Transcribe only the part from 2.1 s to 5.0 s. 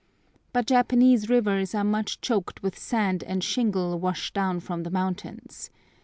choked with sand and shingle washed down from the